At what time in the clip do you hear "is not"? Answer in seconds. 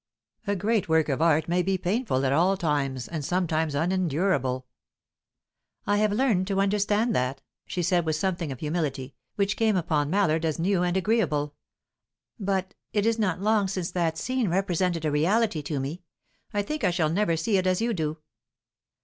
13.05-13.41